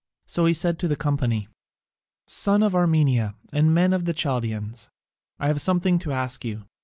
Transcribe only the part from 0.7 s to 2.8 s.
to the company: "Son of